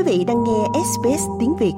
Quý 0.00 0.18
vị 0.18 0.24
đang 0.24 0.44
nghe 0.44 0.80
SBS 0.84 1.22
tiếng 1.40 1.56
Việt. 1.56 1.72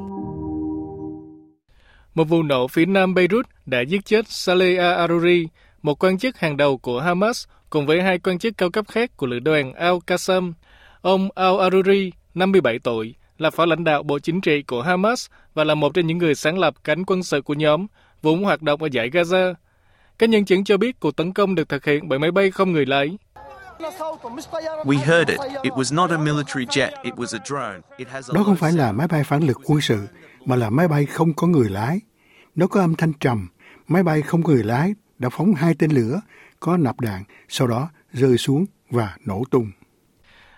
Một 2.14 2.24
vụ 2.24 2.42
nổ 2.42 2.68
phía 2.68 2.86
nam 2.86 3.14
Beirut 3.14 3.46
đã 3.66 3.80
giết 3.80 4.04
chết 4.04 4.28
Saleh 4.28 4.78
Aruri, 4.78 5.46
một 5.82 6.04
quan 6.04 6.18
chức 6.18 6.38
hàng 6.38 6.56
đầu 6.56 6.78
của 6.78 7.00
Hamas, 7.00 7.46
cùng 7.70 7.86
với 7.86 8.02
hai 8.02 8.18
quan 8.18 8.38
chức 8.38 8.58
cao 8.58 8.70
cấp 8.70 8.84
khác 8.88 9.16
của 9.16 9.26
lữ 9.26 9.38
đoàn 9.38 9.72
Al-Qassam. 9.72 10.52
Ông 11.00 11.28
Al-Aruri, 11.34 12.10
57 12.34 12.78
tuổi, 12.78 13.14
là 13.38 13.50
phó 13.50 13.66
lãnh 13.66 13.84
đạo 13.84 14.02
Bộ 14.02 14.18
Chính 14.18 14.40
trị 14.40 14.62
của 14.62 14.82
Hamas 14.82 15.26
và 15.54 15.64
là 15.64 15.74
một 15.74 15.94
trong 15.94 16.06
những 16.06 16.18
người 16.18 16.34
sáng 16.34 16.58
lập 16.58 16.74
cánh 16.84 17.04
quân 17.04 17.22
sự 17.22 17.42
của 17.42 17.54
nhóm, 17.54 17.86
vốn 18.22 18.44
hoạt 18.44 18.62
động 18.62 18.82
ở 18.82 18.88
giải 18.92 19.10
Gaza. 19.10 19.54
Các 20.18 20.30
nhân 20.30 20.44
chứng 20.44 20.64
cho 20.64 20.76
biết 20.76 21.00
cuộc 21.00 21.16
tấn 21.16 21.32
công 21.32 21.54
được 21.54 21.68
thực 21.68 21.84
hiện 21.84 22.08
bởi 22.08 22.18
máy 22.18 22.30
bay 22.30 22.50
không 22.50 22.72
người 22.72 22.86
lái. 22.86 23.18
We 24.84 24.96
heard 24.96 25.28
it. 25.30 25.40
It 25.62 25.72
was 25.72 25.94
not 25.94 26.10
a 26.10 26.18
military 26.18 26.66
jet, 26.66 26.90
it 27.02 27.14
was 27.14 27.36
a 27.36 27.40
drone. 27.44 27.80
It 27.96 28.08
has 28.08 28.30
a 28.30 28.34
Đó 28.34 28.42
không 28.44 28.56
phải 28.56 28.72
là 28.72 28.92
máy 28.92 29.08
bay 29.08 29.24
phản 29.24 29.42
lực 29.42 29.60
quân 29.64 29.80
sự, 29.80 30.06
mà 30.44 30.56
là 30.56 30.70
máy 30.70 30.88
bay 30.88 31.06
không 31.06 31.34
có 31.34 31.46
người 31.46 31.68
lái. 31.68 32.00
Nó 32.54 32.66
có 32.66 32.80
âm 32.80 32.94
thanh 32.94 33.12
trầm, 33.12 33.48
máy 33.88 34.02
bay 34.02 34.22
không 34.22 34.42
có 34.42 34.52
người 34.52 34.64
lái 34.64 34.94
đã 35.18 35.28
phóng 35.28 35.54
hai 35.54 35.74
tên 35.78 35.90
lửa 35.90 36.20
có 36.60 36.76
nạp 36.76 37.00
đạn, 37.00 37.24
sau 37.48 37.66
đó 37.68 37.90
rơi 38.12 38.38
xuống 38.38 38.66
và 38.90 39.16
nổ 39.24 39.44
tung. 39.50 39.70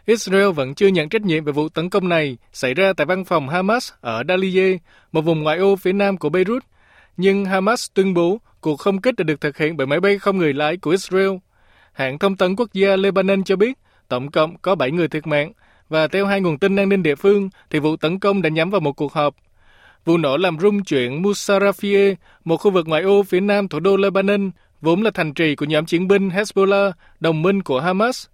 Israel 0.06 0.50
vẫn 0.50 0.74
chưa 0.74 0.88
nhận 0.88 1.08
trách 1.08 1.22
nhiệm 1.22 1.44
về 1.44 1.52
vụ 1.52 1.68
tấn 1.68 1.90
công 1.90 2.08
này 2.08 2.38
xảy 2.52 2.74
ra 2.74 2.92
tại 2.96 3.06
văn 3.06 3.24
phòng 3.24 3.48
Hamas 3.48 3.92
ở 4.00 4.22
Dalie, 4.28 4.78
một 5.12 5.20
vùng 5.20 5.42
ngoại 5.42 5.58
ô 5.58 5.76
phía 5.76 5.92
nam 5.92 6.16
của 6.16 6.28
Beirut. 6.28 6.64
Nhưng 7.16 7.44
Hamas 7.44 7.90
tuyên 7.94 8.14
bố 8.14 8.38
cuộc 8.60 8.76
không 8.76 9.00
kích 9.00 9.14
đã 9.16 9.22
được 9.22 9.40
thực 9.40 9.58
hiện 9.58 9.76
bởi 9.76 9.86
máy 9.86 10.00
bay 10.00 10.18
không 10.18 10.38
người 10.38 10.52
lái 10.52 10.76
của 10.76 10.90
Israel. 10.90 11.30
Hãng 11.94 12.18
thông 12.18 12.36
tấn 12.36 12.56
quốc 12.56 12.72
gia 12.72 12.96
Lebanon 12.96 13.44
cho 13.44 13.56
biết 13.56 13.78
tổng 14.08 14.30
cộng 14.30 14.56
có 14.58 14.74
7 14.74 14.90
người 14.90 15.08
thiệt 15.08 15.26
mạng 15.26 15.52
và 15.88 16.08
theo 16.08 16.26
hai 16.26 16.40
nguồn 16.40 16.58
tin 16.58 16.76
an 16.76 16.88
ninh 16.88 17.02
địa 17.02 17.14
phương 17.14 17.48
thì 17.70 17.78
vụ 17.78 17.96
tấn 17.96 18.18
công 18.18 18.42
đã 18.42 18.48
nhắm 18.48 18.70
vào 18.70 18.80
một 18.80 18.92
cuộc 18.92 19.12
họp. 19.12 19.34
Vụ 20.04 20.18
nổ 20.18 20.36
làm 20.36 20.58
rung 20.60 20.84
chuyển 20.84 21.22
Musarafie, 21.22 22.14
một 22.44 22.56
khu 22.56 22.70
vực 22.70 22.88
ngoại 22.88 23.02
ô 23.02 23.22
phía 23.22 23.40
nam 23.40 23.68
thủ 23.68 23.80
đô 23.80 23.96
Lebanon, 23.96 24.50
vốn 24.80 25.02
là 25.02 25.10
thành 25.10 25.34
trì 25.34 25.54
của 25.54 25.66
nhóm 25.66 25.86
chiến 25.86 26.08
binh 26.08 26.28
Hezbollah, 26.28 26.92
đồng 27.20 27.42
minh 27.42 27.62
của 27.62 27.80
Hamas. 27.80 28.26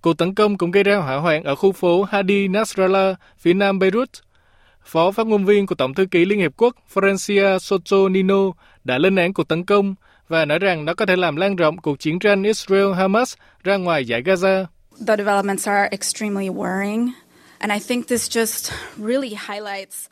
Cuộc 0.00 0.18
tấn 0.18 0.34
công 0.34 0.58
cũng 0.58 0.70
gây 0.70 0.82
ra 0.82 0.96
hỏa 0.96 1.16
hoạn 1.16 1.44
ở 1.44 1.54
khu 1.54 1.72
phố 1.72 2.02
Hadi 2.02 2.48
Nasrallah, 2.48 3.16
phía 3.38 3.54
nam 3.54 3.78
Beirut. 3.78 4.10
Phó 4.84 5.10
phát 5.10 5.26
ngôn 5.26 5.44
viên 5.44 5.66
của 5.66 5.74
Tổng 5.74 5.94
thư 5.94 6.06
ký 6.06 6.24
Liên 6.24 6.38
Hiệp 6.38 6.52
Quốc 6.56 6.76
Francia 6.94 7.58
Soto 7.58 8.08
Nino 8.08 8.52
đã 8.84 8.98
lên 8.98 9.16
án 9.16 9.34
cuộc 9.34 9.48
tấn 9.48 9.64
công 9.64 9.94
và 10.28 10.44
nói 10.44 10.58
rằng 10.58 10.84
nó 10.84 10.94
có 10.94 11.06
thể 11.06 11.16
làm 11.16 11.36
lan 11.36 11.56
rộng 11.56 11.76
cuộc 11.76 11.98
chiến 11.98 12.18
tranh 12.18 12.42
Israel-Hamas 12.42 13.34
ra 13.64 13.76
ngoài 13.76 14.04
giải 14.04 14.22
Gaza. 14.22 14.64
The 15.06 15.16
developments 15.16 15.68
are 15.68 15.88
extremely 15.90 16.48
worrying, 16.48 17.08
and 17.58 17.72
I 17.72 17.78
think 17.88 18.08
this 18.08 18.38
just 18.38 18.72
really 18.98 19.36
highlights 19.48 20.08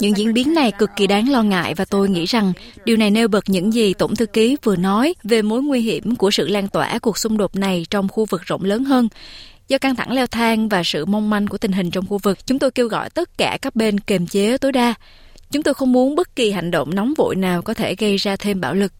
những 0.00 0.16
diễn 0.16 0.32
biến 0.32 0.54
này 0.54 0.72
cực 0.72 0.90
kỳ 0.96 1.06
đáng 1.06 1.28
lo 1.28 1.42
ngại 1.42 1.74
và 1.74 1.84
tôi 1.84 2.08
nghĩ 2.08 2.24
rằng 2.24 2.52
điều 2.84 2.96
này 2.96 3.10
nêu 3.10 3.28
bật 3.28 3.44
những 3.46 3.74
gì 3.74 3.94
Tổng 3.94 4.16
thư 4.16 4.26
ký 4.26 4.56
vừa 4.62 4.76
nói 4.76 5.14
về 5.24 5.42
mối 5.42 5.62
nguy 5.62 5.80
hiểm 5.80 6.16
của 6.16 6.30
sự 6.30 6.48
lan 6.48 6.68
tỏa 6.68 6.98
cuộc 6.98 7.18
xung 7.18 7.36
đột 7.36 7.56
này 7.56 7.86
trong 7.90 8.08
khu 8.08 8.24
vực 8.24 8.42
rộng 8.42 8.64
lớn 8.64 8.84
hơn. 8.84 9.08
Do 9.68 9.78
căng 9.78 9.96
thẳng 9.96 10.12
leo 10.12 10.26
thang 10.26 10.68
và 10.68 10.82
sự 10.84 11.04
mong 11.04 11.30
manh 11.30 11.46
của 11.46 11.58
tình 11.58 11.72
hình 11.72 11.90
trong 11.90 12.06
khu 12.06 12.18
vực, 12.18 12.46
chúng 12.46 12.58
tôi 12.58 12.70
kêu 12.70 12.88
gọi 12.88 13.10
tất 13.10 13.38
cả 13.38 13.58
các 13.62 13.76
bên 13.76 14.00
kiềm 14.00 14.26
chế 14.26 14.58
tối 14.58 14.72
đa. 14.72 14.94
Chúng 15.50 15.62
tôi 15.62 15.74
không 15.74 15.92
muốn 15.92 16.16
bất 16.16 16.36
kỳ 16.36 16.50
hành 16.50 16.70
động 16.70 16.94
nóng 16.94 17.14
vội 17.16 17.36
nào 17.36 17.62
có 17.62 17.74
thể 17.74 17.94
gây 17.94 18.16
ra 18.16 18.36
thêm 18.36 18.60
bạo 18.60 18.74
lực. 18.74 18.92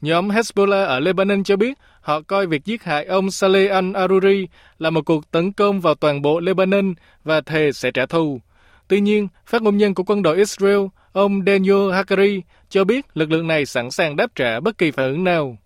Nhóm 0.00 0.28
Hezbollah 0.28 0.86
ở 0.86 1.00
Lebanon 1.00 1.44
cho 1.44 1.56
biết 1.56 1.78
họ 2.00 2.20
coi 2.20 2.46
việc 2.46 2.64
giết 2.64 2.82
hại 2.82 3.04
ông 3.04 3.30
Saleh 3.30 3.70
al-Aruri 3.70 4.46
là 4.78 4.90
một 4.90 5.04
cuộc 5.06 5.30
tấn 5.30 5.52
công 5.52 5.80
vào 5.80 5.94
toàn 5.94 6.22
bộ 6.22 6.40
Lebanon 6.40 6.94
và 7.24 7.40
thề 7.40 7.72
sẽ 7.72 7.90
trả 7.90 8.06
thù. 8.06 8.40
Tuy 8.88 9.00
nhiên, 9.00 9.28
phát 9.46 9.62
ngôn 9.62 9.76
nhân 9.76 9.94
của 9.94 10.02
quân 10.06 10.22
đội 10.22 10.36
Israel, 10.36 10.80
ông 11.12 11.42
Daniel 11.46 11.92
Hakari, 11.92 12.42
cho 12.68 12.84
biết 12.84 13.06
lực 13.14 13.30
lượng 13.30 13.46
này 13.46 13.66
sẵn 13.66 13.90
sàng 13.90 14.16
đáp 14.16 14.26
trả 14.34 14.60
bất 14.60 14.78
kỳ 14.78 14.90
phản 14.90 15.06
ứng 15.06 15.24
nào. 15.24 15.56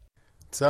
The 0.61 0.67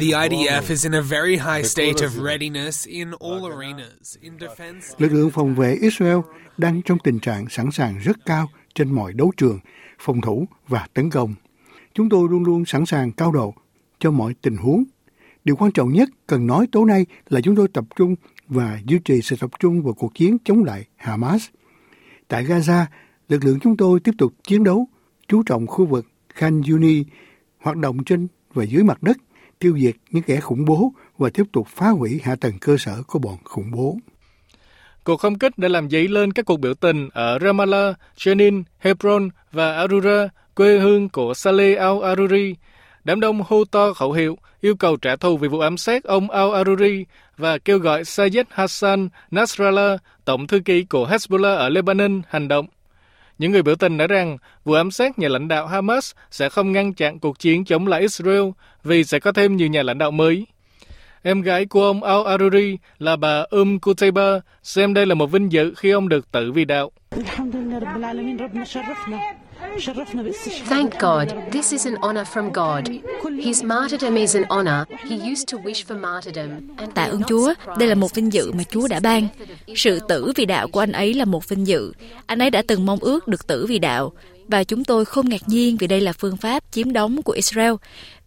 IDF 0.00 0.62
is 0.68 0.84
in 0.84 0.94
a 0.94 1.00
very 1.00 1.36
high 1.36 1.66
state 1.66 2.06
of 2.06 2.24
readiness 2.24 2.86
in 2.86 3.10
all 3.20 3.52
arenas, 3.52 4.16
in 4.20 4.32
defense. 4.38 4.94
Lực 4.98 5.12
lượng 5.12 5.30
phòng 5.30 5.54
vệ 5.54 5.78
Israel 5.80 6.18
đang 6.56 6.82
trong 6.82 6.98
tình 7.04 7.20
trạng 7.20 7.48
sẵn 7.48 7.70
sàng 7.70 7.98
rất 7.98 8.16
cao 8.26 8.48
trên 8.74 8.94
mọi 8.94 9.12
đấu 9.12 9.32
trường, 9.36 9.58
phòng 9.98 10.20
thủ 10.20 10.48
và 10.68 10.86
tấn 10.94 11.10
công. 11.10 11.34
Chúng 11.98 12.08
tôi 12.08 12.28
luôn 12.30 12.44
luôn 12.44 12.64
sẵn 12.64 12.86
sàng 12.86 13.12
cao 13.12 13.32
độ 13.32 13.54
cho 13.98 14.10
mọi 14.10 14.34
tình 14.42 14.56
huống. 14.56 14.84
Điều 15.44 15.56
quan 15.56 15.72
trọng 15.72 15.92
nhất 15.92 16.08
cần 16.26 16.46
nói 16.46 16.66
tối 16.72 16.84
nay 16.86 17.06
là 17.28 17.40
chúng 17.40 17.56
tôi 17.56 17.68
tập 17.68 17.84
trung 17.96 18.14
và 18.48 18.80
duy 18.84 18.98
trì 19.04 19.22
sự 19.22 19.36
tập 19.40 19.50
trung 19.60 19.82
vào 19.82 19.94
cuộc 19.94 20.14
chiến 20.14 20.36
chống 20.44 20.64
lại 20.64 20.84
Hamas. 20.96 21.46
Tại 22.28 22.44
Gaza, 22.44 22.84
lực 23.28 23.44
lượng 23.44 23.58
chúng 23.60 23.76
tôi 23.76 24.00
tiếp 24.00 24.10
tục 24.18 24.32
chiến 24.42 24.64
đấu, 24.64 24.88
chú 25.28 25.42
trọng 25.42 25.66
khu 25.66 25.86
vực 25.86 26.06
Khan 26.34 26.62
Yuni, 26.70 27.04
hoạt 27.58 27.76
động 27.76 28.04
trên 28.04 28.28
và 28.54 28.64
dưới 28.64 28.84
mặt 28.84 29.02
đất, 29.02 29.16
tiêu 29.58 29.78
diệt 29.78 29.94
những 30.10 30.22
kẻ 30.22 30.40
khủng 30.40 30.64
bố 30.64 30.92
và 31.18 31.30
tiếp 31.30 31.44
tục 31.52 31.66
phá 31.70 31.88
hủy 31.88 32.20
hạ 32.24 32.36
tầng 32.36 32.54
cơ 32.60 32.76
sở 32.78 33.02
của 33.06 33.18
bọn 33.18 33.36
khủng 33.44 33.70
bố. 33.70 33.96
Cuộc 35.04 35.16
không 35.16 35.38
kích 35.38 35.58
đã 35.58 35.68
làm 35.68 35.90
dấy 35.90 36.08
lên 36.08 36.32
các 36.32 36.46
cuộc 36.46 36.60
biểu 36.60 36.74
tình 36.74 37.08
ở 37.12 37.38
Ramallah, 37.38 37.96
Jenin, 38.16 38.62
Hebron 38.78 39.28
và 39.52 39.76
Arura, 39.76 40.28
quê 40.58 40.78
hương 40.78 41.08
của 41.08 41.34
Saleh 41.34 41.78
al-Aruri. 41.78 42.54
Đám 43.04 43.20
đông 43.20 43.42
hô 43.48 43.64
to 43.64 43.92
khẩu 43.92 44.12
hiệu 44.12 44.38
yêu 44.60 44.76
cầu 44.76 44.96
trả 44.96 45.16
thù 45.16 45.36
vì 45.36 45.48
vụ 45.48 45.58
ám 45.58 45.76
sát 45.76 46.04
ông 46.04 46.28
al-Aruri 46.28 47.04
và 47.36 47.58
kêu 47.58 47.78
gọi 47.78 48.04
Sayed 48.04 48.46
Hassan 48.50 49.08
Nasrallah, 49.30 50.00
tổng 50.24 50.46
thư 50.46 50.60
ký 50.60 50.84
của 50.84 51.06
Hezbollah 51.06 51.56
ở 51.56 51.68
Lebanon, 51.68 52.22
hành 52.28 52.48
động. 52.48 52.66
Những 53.38 53.52
người 53.52 53.62
biểu 53.62 53.74
tình 53.74 53.96
nói 53.96 54.06
rằng 54.06 54.38
vụ 54.64 54.72
ám 54.72 54.90
sát 54.90 55.18
nhà 55.18 55.28
lãnh 55.28 55.48
đạo 55.48 55.66
Hamas 55.66 56.12
sẽ 56.30 56.48
không 56.48 56.72
ngăn 56.72 56.94
chặn 56.94 57.18
cuộc 57.18 57.38
chiến 57.38 57.64
chống 57.64 57.86
lại 57.86 58.00
Israel 58.00 58.44
vì 58.84 59.04
sẽ 59.04 59.18
có 59.18 59.32
thêm 59.32 59.56
nhiều 59.56 59.68
nhà 59.68 59.82
lãnh 59.82 59.98
đạo 59.98 60.10
mới. 60.10 60.46
Em 61.22 61.42
gái 61.42 61.66
của 61.66 61.84
ông 61.84 62.00
al-Aruri 62.00 62.76
là 62.98 63.16
bà 63.16 63.44
Um 63.50 63.78
Kutayba 63.78 64.40
xem 64.62 64.94
đây 64.94 65.06
là 65.06 65.14
một 65.14 65.26
vinh 65.26 65.52
dự 65.52 65.74
khi 65.76 65.90
ông 65.90 66.08
được 66.08 66.32
tự 66.32 66.52
vì 66.52 66.64
đạo. 66.64 66.90
Thank 70.68 70.98
God, 71.00 71.28
this 71.52 71.72
is 71.72 71.86
an 71.86 71.94
honor 72.02 72.24
from 72.24 72.52
God. 72.52 72.88
His 73.44 73.64
martyrdom 73.64 74.16
is 74.16 74.36
an 74.36 74.44
honor. 74.48 74.84
He 75.10 75.30
used 75.30 75.52
to 75.52 75.58
wish 75.58 75.84
for 75.86 76.00
martyrdom. 76.00 76.48
Tạ 76.94 77.04
ơn 77.04 77.22
Chúa, 77.28 77.54
đây 77.78 77.88
là 77.88 77.94
một 77.94 78.14
vinh 78.14 78.32
dự 78.32 78.52
mà 78.52 78.62
Chúa 78.70 78.88
đã 78.88 79.00
ban. 79.00 79.28
Sự 79.76 79.98
tử 80.08 80.32
vì 80.36 80.44
đạo 80.44 80.68
của 80.68 80.80
anh 80.80 80.92
ấy 80.92 81.14
là 81.14 81.24
một 81.24 81.48
vinh 81.48 81.66
dự. 81.66 81.92
Anh 82.26 82.38
ấy 82.38 82.50
đã 82.50 82.62
từng 82.66 82.86
mong 82.86 82.98
ước 82.98 83.28
được 83.28 83.46
tử 83.46 83.66
vì 83.66 83.78
đạo. 83.78 84.12
Và 84.48 84.64
chúng 84.64 84.84
tôi 84.84 85.04
không 85.04 85.28
ngạc 85.28 85.48
nhiên 85.48 85.76
vì 85.76 85.86
đây 85.86 86.00
là 86.00 86.12
phương 86.12 86.36
pháp 86.36 86.64
chiếm 86.70 86.92
đóng 86.92 87.22
của 87.22 87.32
Israel. 87.32 87.72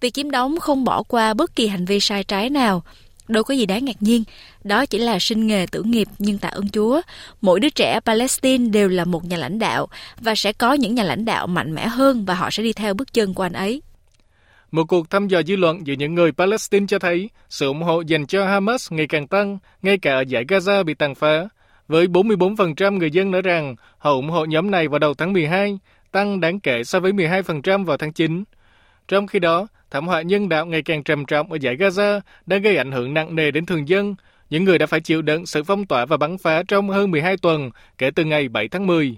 Việc 0.02 0.14
chiếm 0.14 0.32
đóng 0.32 0.60
không 0.60 0.84
bỏ 0.84 1.04
qua 1.04 1.34
bất 1.34 1.56
kỳ 1.56 1.68
hành 1.68 1.86
vi 1.86 2.00
sai 2.00 2.24
trái 2.24 2.50
nào. 2.50 2.84
Đâu 3.32 3.44
có 3.44 3.54
gì 3.54 3.66
đáng 3.66 3.86
ngạc 3.86 3.96
nhiên, 4.00 4.24
đó 4.64 4.86
chỉ 4.86 4.98
là 4.98 5.20
sinh 5.20 5.48
nghề 5.48 5.66
tử 5.72 5.84
nghiệp 5.84 6.08
nhưng 6.20 6.38
tạ 6.38 6.48
ơn 6.48 6.70
Chúa. 6.70 7.02
Mỗi 7.42 7.60
đứa 7.60 7.70
trẻ 7.70 8.00
Palestine 8.06 8.70
đều 8.70 8.90
là 8.90 9.06
một 9.06 9.26
nhà 9.26 9.38
lãnh 9.38 9.60
đạo 9.60 9.88
và 10.22 10.36
sẽ 10.36 10.54
có 10.54 10.74
những 10.74 10.96
nhà 10.96 11.04
lãnh 11.04 11.26
đạo 11.26 11.48
mạnh 11.48 11.76
mẽ 11.76 11.88
hơn 11.88 12.26
và 12.26 12.34
họ 12.34 12.50
sẽ 12.52 12.64
đi 12.64 12.74
theo 12.74 12.94
bước 12.94 13.14
chân 13.14 13.34
của 13.34 13.44
anh 13.44 13.54
ấy. 13.54 13.82
Một 14.72 14.84
cuộc 14.88 15.10
thăm 15.10 15.28
dò 15.28 15.42
dư 15.48 15.56
luận 15.56 15.88
giữa 15.88 15.94
những 15.94 16.16
người 16.16 16.32
Palestine 16.32 16.86
cho 16.88 17.00
thấy 17.00 17.30
sự 17.50 17.68
ủng 17.68 17.84
hộ 17.84 18.02
dành 18.02 18.26
cho 18.26 18.48
Hamas 18.48 18.92
ngày 18.92 19.08
càng 19.08 19.28
tăng, 19.28 19.58
ngay 19.82 19.98
cả 19.98 20.14
ở 20.14 20.22
giải 20.22 20.46
Gaza 20.46 20.84
bị 20.84 20.94
tàn 20.94 21.16
phá. 21.16 21.48
Với 21.88 22.08
44% 22.08 22.98
người 22.98 23.12
dân 23.12 23.32
nói 23.32 23.42
rằng 23.42 23.76
họ 23.98 24.12
ủng 24.12 24.30
hộ 24.30 24.46
nhóm 24.46 24.72
này 24.72 24.88
vào 24.88 25.00
đầu 25.00 25.14
tháng 25.14 25.34
12, 25.34 25.80
tăng 26.12 26.40
đáng 26.40 26.60
kể 26.60 26.84
so 26.84 27.00
với 27.00 27.12
12% 27.12 27.86
vào 27.86 27.98
tháng 27.98 28.14
9. 28.14 28.44
Trong 29.08 29.28
khi 29.28 29.40
đó, 29.40 29.68
thảm 29.92 30.08
họa 30.08 30.22
nhân 30.22 30.50
đạo 30.50 30.66
ngày 30.66 30.82
càng 30.82 31.04
trầm 31.04 31.26
trọng 31.26 31.52
ở 31.52 31.58
giải 31.62 31.76
Gaza 31.76 32.20
đã 32.46 32.58
gây 32.58 32.78
ảnh 32.78 32.92
hưởng 32.92 33.14
nặng 33.14 33.36
nề 33.36 33.52
đến 33.52 33.66
thường 33.66 33.88
dân, 33.88 34.16
những 34.50 34.64
người 34.64 34.78
đã 34.78 34.86
phải 34.86 35.00
chịu 35.00 35.22
đựng 35.22 35.46
sự 35.46 35.64
phong 35.64 35.86
tỏa 35.86 36.06
và 36.06 36.18
bắn 36.18 36.38
phá 36.38 36.64
trong 36.68 36.90
hơn 36.90 37.12
12 37.12 37.38
tuần 37.38 37.72
kể 37.98 38.12
từ 38.12 38.24
ngày 38.24 38.50
7 38.50 38.68
tháng 38.68 38.88
10. 38.88 39.18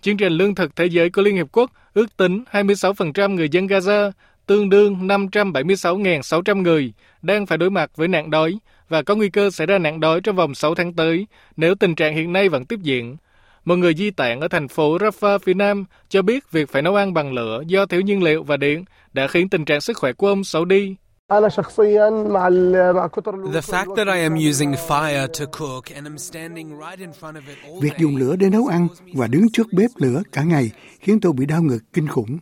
Chương 0.00 0.16
trình 0.16 0.32
Lương 0.32 0.54
thực 0.54 0.76
Thế 0.76 0.86
giới 0.86 1.10
của 1.10 1.22
Liên 1.22 1.36
Hiệp 1.36 1.46
Quốc 1.52 1.70
ước 1.94 2.16
tính 2.16 2.44
26% 2.52 3.34
người 3.34 3.48
dân 3.48 3.66
Gaza, 3.66 4.10
tương 4.46 4.68
đương 4.68 5.06
576.600 5.06 6.62
người, 6.62 6.92
đang 7.22 7.46
phải 7.46 7.58
đối 7.58 7.70
mặt 7.70 7.90
với 7.96 8.08
nạn 8.08 8.30
đói 8.30 8.58
và 8.88 9.02
có 9.02 9.14
nguy 9.14 9.28
cơ 9.28 9.50
xảy 9.50 9.66
ra 9.66 9.78
nạn 9.78 10.00
đói 10.00 10.20
trong 10.20 10.36
vòng 10.36 10.54
6 10.54 10.74
tháng 10.74 10.92
tới 10.92 11.26
nếu 11.56 11.74
tình 11.74 11.94
trạng 11.94 12.14
hiện 12.14 12.32
nay 12.32 12.48
vẫn 12.48 12.64
tiếp 12.64 12.78
diễn. 12.82 13.16
Một 13.64 13.76
người 13.76 13.94
di 13.94 14.10
tản 14.10 14.40
ở 14.40 14.48
thành 14.48 14.68
phố 14.68 14.98
Rafah 14.98 15.38
phía 15.38 15.54
Nam 15.54 15.84
cho 16.08 16.22
biết 16.22 16.50
việc 16.50 16.70
phải 16.70 16.82
nấu 16.82 16.94
ăn 16.94 17.14
bằng 17.14 17.32
lửa 17.32 17.62
do 17.66 17.86
thiếu 17.86 18.00
nhiên 18.00 18.22
liệu 18.22 18.42
và 18.42 18.56
điện 18.56 18.84
đã 19.12 19.26
khiến 19.26 19.48
tình 19.48 19.64
trạng 19.64 19.80
sức 19.80 19.96
khỏe 19.96 20.12
của 20.12 20.28
ông 20.28 20.44
xấu 20.44 20.64
đi. 20.64 20.96
The 21.28 21.40
fact 23.60 23.94
that 23.96 24.06
I 24.06 24.22
am 24.22 24.34
using 24.50 24.72
fire 24.88 25.26
to 25.26 25.44
cook 25.58 25.84
and 25.94 26.06
I'm 26.06 26.16
standing 26.16 26.68
right 26.68 26.98
in 26.98 27.10
front 27.20 27.32
of 27.32 27.40
it 27.48 27.82
Việc 27.82 27.92
dùng 27.98 28.16
lửa 28.16 28.36
để 28.36 28.50
nấu 28.50 28.66
ăn 28.66 28.88
và 29.14 29.26
đứng 29.26 29.46
trước 29.52 29.66
bếp 29.72 29.90
lửa 29.96 30.22
cả 30.32 30.42
ngày 30.42 30.70
khiến 31.00 31.20
tôi 31.20 31.32
bị 31.32 31.46
đau 31.46 31.62
ngực 31.62 31.80
kinh 31.92 32.08
khủng. 32.08 32.38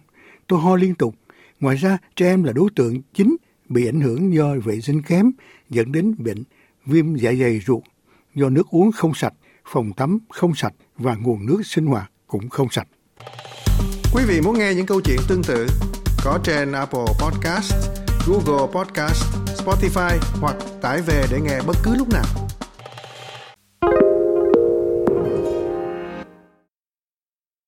Tôi 0.46 0.58
ho 0.58 0.76
liên 0.76 0.94
tục. 0.94 1.14
Ngoài 1.60 1.76
ra, 1.76 1.98
trẻ 2.16 2.26
em 2.26 2.44
là 2.44 2.52
đối 2.52 2.68
tượng 2.76 3.02
chính 3.14 3.36
bị 3.68 3.88
ảnh 3.88 4.00
hưởng 4.00 4.34
do 4.34 4.54
vệ 4.64 4.80
sinh 4.80 5.02
kém 5.02 5.30
dẫn 5.70 5.92
đến 5.92 6.14
bệnh 6.18 6.42
viêm 6.86 7.14
dạ 7.14 7.32
dày 7.40 7.60
ruột 7.66 7.82
do 8.34 8.48
nước 8.48 8.66
uống 8.70 8.92
không 8.92 9.14
sạch 9.14 9.34
phòng 9.64 9.92
tắm 9.92 10.18
không 10.28 10.54
sạch 10.54 10.75
và 11.02 11.14
nguồn 11.14 11.46
nước 11.46 11.62
sinh 11.64 11.87
hoạt 11.87 12.10
cũng 12.26 12.49
không 12.49 12.70
sạch. 12.70 12.88
Quý 14.14 14.25
vị 14.28 14.40
muốn 14.40 14.58
nghe 14.58 14.75
những 14.75 14.87
câu 14.87 15.00
chuyện 15.00 15.19
tương 15.28 15.43
tự 15.43 15.66
có 16.25 16.38
trên 16.44 16.72
Apple 16.72 17.06
Podcast, 17.19 17.75
Google 18.26 18.66
Podcast, 18.72 19.25
Spotify 19.64 20.19
hoặc 20.40 20.56
tải 20.82 21.02
về 21.02 21.26
để 21.31 21.40
nghe 21.40 21.60
bất 21.66 21.76
cứ 21.82 21.94
lúc 21.94 22.08
nào. 22.08 22.41